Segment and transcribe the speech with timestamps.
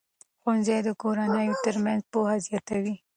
[0.41, 2.95] ښوونځي د کورنیو ترمنځ پوهه زیاتوي.